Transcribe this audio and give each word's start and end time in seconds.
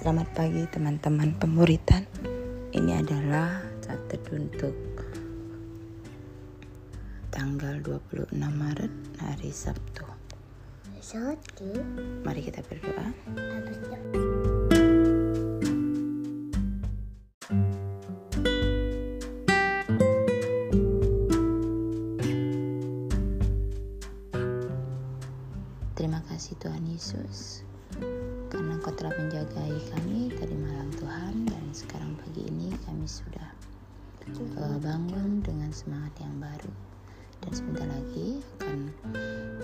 Selamat 0.00 0.32
pagi 0.32 0.64
teman-teman 0.64 1.36
pemuritan. 1.36 2.08
Ini 2.72 3.04
adalah 3.04 3.60
teduh 3.84 4.32
untuk 4.32 4.72
tanggal 7.28 7.76
26 7.84 8.32
Maret 8.32 8.88
hari 9.20 9.52
Sabtu. 9.52 10.08
Sabtu 11.04 11.84
Mari 12.24 12.40
kita 12.48 12.64
berdoa. 12.64 13.12
Terima 25.92 26.24
kasih 26.24 26.56
Tuhan 26.56 26.88
Yesus 26.88 27.68
karena 28.50 28.76
Engkau 28.78 28.92
telah 28.94 29.14
menjagai 29.18 29.72
kami 29.94 30.30
tadi 30.36 30.54
malam 30.54 30.90
Tuhan 30.94 31.34
dan 31.48 31.64
sekarang 31.72 32.14
pagi 32.20 32.46
ini 32.46 32.70
kami 32.86 33.06
sudah 33.08 33.50
uh, 34.58 34.78
bangun 34.78 35.42
dengan 35.42 35.70
semangat 35.74 36.14
yang 36.22 36.34
baru 36.38 36.72
dan 37.40 37.52
sebentar 37.56 37.88
lagi 37.88 38.44
akan 38.60 38.92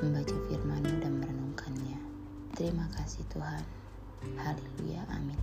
membaca 0.01 0.37
firman-Mu 0.49 0.95
dan 1.05 1.13
merenungkannya. 1.21 2.01
Terima 2.57 2.89
kasih 2.97 3.23
Tuhan. 3.29 3.63
Haleluya. 4.41 5.05
Amin. 5.13 5.36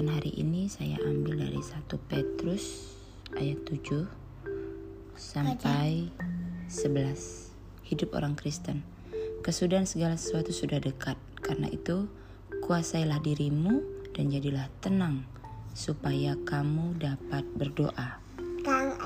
Tuhan 0.00 0.16
hari 0.16 0.32
ini 0.32 0.64
saya 0.64 0.96
ambil 1.04 1.44
dari 1.44 1.60
1 1.60 1.84
Petrus 2.08 2.88
ayat 3.36 3.60
7 3.68 4.08
sampai 5.12 6.08
11. 6.72 7.84
Hidup 7.84 8.16
orang 8.16 8.32
Kristen. 8.32 8.80
Kesudahan 9.44 9.84
segala 9.84 10.16
sesuatu 10.16 10.56
sudah 10.56 10.80
dekat. 10.80 11.20
Karena 11.44 11.68
itu, 11.68 12.08
kuasailah 12.64 13.20
dirimu 13.20 13.84
dan 14.16 14.32
jadilah 14.32 14.72
tenang 14.80 15.28
supaya 15.76 16.32
kamu 16.48 16.96
dapat 16.96 17.44
berdoa. 17.52 18.24
Kang 18.64 18.96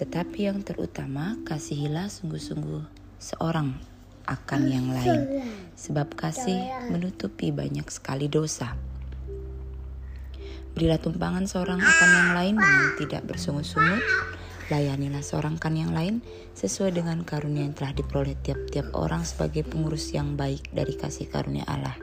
Tetapi 0.00 0.38
yang 0.40 0.64
terutama, 0.64 1.36
kasihilah 1.44 2.08
sungguh-sungguh 2.08 2.88
seorang 3.20 3.76
akan 4.24 4.62
yang 4.72 4.88
lain. 4.88 5.44
Sebab 5.76 6.16
kasih 6.16 6.88
menutupi 6.88 7.52
banyak 7.52 7.84
sekali 7.92 8.24
dosa. 8.32 8.93
Berilah 10.74 10.98
tumpangan 10.98 11.46
seorang 11.46 11.78
akan 11.78 12.10
yang 12.10 12.30
lain 12.34 12.54
dengan 12.58 12.90
tidak 12.98 13.22
bersungut-sungut. 13.30 14.02
Layanilah 14.74 15.22
seorang 15.22 15.54
kan 15.54 15.78
yang 15.78 15.94
lain 15.94 16.18
sesuai 16.58 16.98
dengan 16.98 17.22
karunia 17.22 17.62
yang 17.62 17.78
telah 17.78 17.94
diperoleh 17.94 18.34
tiap-tiap 18.42 18.90
orang 18.98 19.22
sebagai 19.22 19.62
pengurus 19.62 20.10
yang 20.10 20.34
baik 20.34 20.66
dari 20.74 20.98
kasih 20.98 21.30
karunia 21.30 21.62
Allah. 21.70 21.94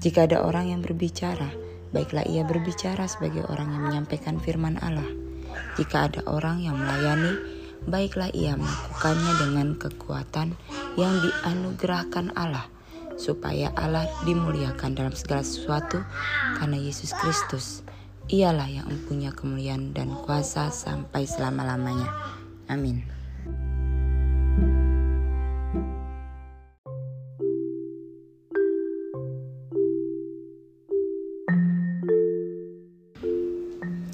Jika 0.00 0.24
ada 0.24 0.40
orang 0.40 0.72
yang 0.72 0.80
berbicara, 0.80 1.52
baiklah 1.92 2.24
ia 2.24 2.48
berbicara 2.48 3.04
sebagai 3.04 3.44
orang 3.52 3.68
yang 3.76 3.82
menyampaikan 3.84 4.40
firman 4.40 4.80
Allah. 4.80 5.06
Jika 5.76 6.08
ada 6.08 6.24
orang 6.24 6.64
yang 6.64 6.80
melayani, 6.80 7.36
baiklah 7.84 8.32
ia 8.32 8.56
melakukannya 8.56 9.32
dengan 9.36 9.68
kekuatan 9.76 10.56
yang 10.96 11.12
dianugerahkan 11.20 12.32
Allah, 12.40 12.66
supaya 13.22 13.70
Allah 13.78 14.10
dimuliakan 14.26 14.98
dalam 14.98 15.14
segala 15.14 15.46
sesuatu 15.46 16.02
karena 16.58 16.74
Yesus 16.74 17.14
Kristus. 17.22 17.86
Ialah 18.26 18.66
yang 18.66 18.86
mempunyai 18.90 19.30
kemuliaan 19.30 19.94
dan 19.94 20.10
kuasa 20.26 20.74
sampai 20.74 21.22
selama-lamanya. 21.22 22.10
Amin. 22.66 23.06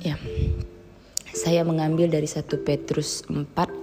Ya, 0.05 0.21
saya 1.33 1.65
mengambil 1.65 2.13
dari 2.13 2.29
1 2.29 2.45
Petrus 2.65 3.25
4 3.29 3.78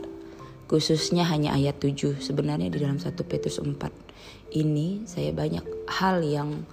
khususnya 0.66 1.26
hanya 1.30 1.54
ayat 1.54 1.78
7 1.78 2.18
sebenarnya 2.22 2.74
di 2.74 2.82
dalam 2.82 2.98
1 2.98 3.14
Petrus 3.26 3.62
4 3.62 3.78
ini 4.58 5.06
saya 5.06 5.30
banyak 5.36 5.66
hal 5.90 6.24
yang 6.26 6.66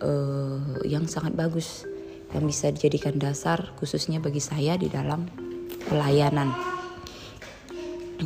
eh, 0.00 0.60
yang 0.88 1.04
sangat 1.08 1.34
bagus 1.36 1.84
yang 2.34 2.44
bisa 2.50 2.70
dijadikan 2.74 3.14
dasar 3.14 3.72
khususnya 3.78 4.18
bagi 4.18 4.42
saya 4.42 4.74
di 4.74 4.90
dalam 4.90 5.30
pelayanan. 5.86 6.50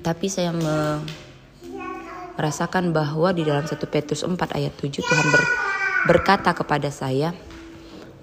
Tapi 0.00 0.26
saya 0.32 0.54
me- 0.54 1.04
merasakan 2.38 2.94
bahwa 2.96 3.34
di 3.36 3.44
dalam 3.44 3.68
1 3.68 3.76
Petrus 3.90 4.24
4 4.24 4.32
ayat 4.56 4.72
7 4.80 5.04
Tuhan 5.04 5.26
ber- 5.28 5.52
berkata 6.08 6.56
kepada 6.56 6.88
saya 6.88 7.36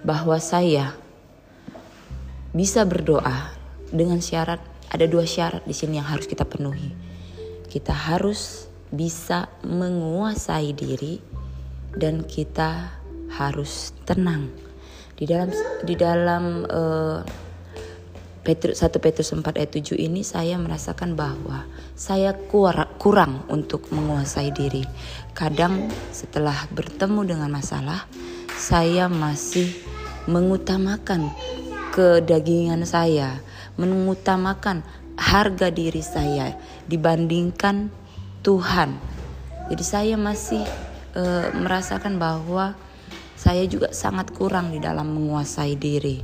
bahwa 0.01 0.41
saya 0.41 0.97
bisa 2.56 2.88
berdoa 2.88 3.51
dengan 3.91 4.23
syarat 4.23 4.63
ada 4.91 5.06
dua 5.09 5.25
syarat 5.25 5.66
di 5.66 5.73
sini 5.73 5.97
yang 5.97 6.07
harus 6.07 6.29
kita 6.29 6.46
penuhi. 6.46 6.94
Kita 7.69 7.91
harus 7.91 8.69
bisa 8.94 9.50
menguasai 9.66 10.72
diri 10.72 11.19
dan 11.96 12.23
kita 12.23 12.94
harus 13.35 13.91
tenang. 14.07 14.51
Di 15.16 15.25
dalam 15.28 15.51
di 15.84 15.95
dalam 15.95 16.44
eh, 16.68 17.19
Petrus 18.45 18.78
1 18.78 19.01
Petrus 19.01 19.34
4 19.34 19.41
ayat 19.57 19.74
7 19.74 19.97
ini 19.97 20.22
saya 20.22 20.62
merasakan 20.62 21.18
bahwa 21.18 21.66
saya 21.97 22.38
kur- 22.38 22.94
kurang 23.01 23.41
untuk 23.50 23.90
menguasai 23.90 24.53
diri. 24.53 24.85
Kadang 25.34 25.90
setelah 26.13 26.69
bertemu 26.69 27.25
dengan 27.25 27.50
masalah, 27.50 28.06
saya 28.53 29.09
masih 29.09 29.74
mengutamakan 30.29 31.34
kedagingan 31.90 32.85
saya, 32.85 33.41
mengutamakan 33.75 34.84
harga 35.16 35.72
diri 35.72 36.03
saya 36.03 36.56
dibandingkan 36.88 37.91
Tuhan. 38.44 38.96
Jadi 39.72 39.84
saya 39.84 40.16
masih 40.19 40.62
eh, 41.16 41.47
merasakan 41.56 42.19
bahwa 42.19 42.75
saya 43.36 43.66
juga 43.68 43.91
sangat 43.91 44.31
kurang 44.31 44.72
di 44.72 44.80
dalam 44.80 45.12
menguasai 45.12 45.75
diri. 45.75 46.22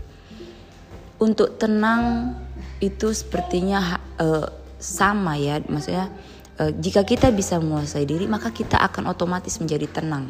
Untuk 1.21 1.57
tenang 1.57 2.33
itu 2.81 3.13
sepertinya 3.13 3.99
eh, 4.19 4.47
sama 4.81 5.37
ya, 5.37 5.61
maksudnya 5.65 6.09
eh, 6.59 6.71
jika 6.77 7.01
kita 7.05 7.33
bisa 7.33 7.57
menguasai 7.57 8.05
diri 8.05 8.29
maka 8.29 8.53
kita 8.53 8.77
akan 8.79 9.09
otomatis 9.09 9.57
menjadi 9.57 9.89
tenang. 10.01 10.29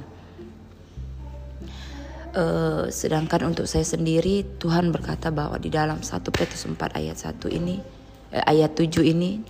Eh, 2.31 2.87
sedangkan 2.87 3.51
untuk 3.51 3.67
saya 3.67 3.83
sendiri 3.83 4.47
Tuhan 4.55 4.95
berkata 4.95 5.35
bahwa 5.35 5.59
di 5.59 5.67
dalam 5.67 5.99
1 5.99 6.31
Petrus 6.31 6.63
4 6.63 6.79
ayat 6.95 7.19
1 7.19 7.51
ini 7.51 7.83
eh, 8.31 8.39
ayat 8.47 8.71
7 8.71 9.03
ini 9.03 9.43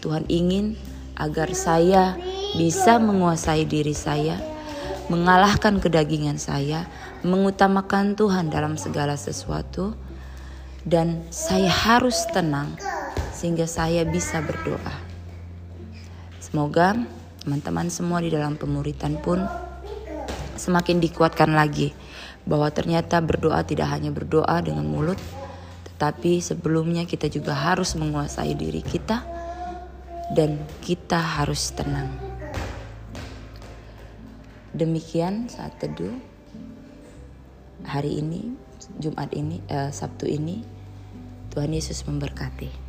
Tuhan 0.00 0.24
ingin 0.32 0.72
agar 1.20 1.52
saya 1.52 2.16
bisa 2.56 2.96
menguasai 2.96 3.68
diri 3.68 3.92
saya, 3.92 4.40
mengalahkan 5.12 5.76
kedagingan 5.76 6.40
saya, 6.40 6.88
mengutamakan 7.20 8.16
Tuhan 8.16 8.48
dalam 8.48 8.80
segala 8.80 9.20
sesuatu 9.20 9.92
dan 10.88 11.20
saya 11.28 11.68
harus 11.68 12.16
tenang 12.32 12.80
sehingga 13.36 13.68
saya 13.68 14.08
bisa 14.08 14.40
berdoa. 14.40 14.96
Semoga 16.40 16.96
teman-teman 17.44 17.92
semua 17.92 18.24
di 18.24 18.32
dalam 18.32 18.56
pemuritan 18.56 19.20
pun 19.20 19.44
semakin 20.56 20.98
dikuatkan 21.00 21.52
lagi 21.52 21.94
bahwa 22.42 22.68
ternyata 22.74 23.22
berdoa 23.22 23.62
tidak 23.62 23.88
hanya 23.92 24.10
berdoa 24.10 24.58
dengan 24.64 24.86
mulut, 24.86 25.18
tetapi 25.86 26.42
sebelumnya 26.42 27.06
kita 27.06 27.30
juga 27.30 27.54
harus 27.54 27.94
menguasai 27.94 28.58
diri 28.58 28.82
kita 28.82 29.22
dan 30.34 30.58
kita 30.82 31.18
harus 31.18 31.70
tenang. 31.70 32.10
Demikian 34.72 35.52
saat 35.52 35.76
teduh 35.78 36.16
hari 37.84 38.18
ini, 38.18 38.56
Jumat 38.98 39.30
ini, 39.36 39.60
eh, 39.68 39.92
Sabtu 39.92 40.24
ini, 40.24 40.64
Tuhan 41.52 41.70
Yesus 41.70 42.08
memberkati. 42.08 42.81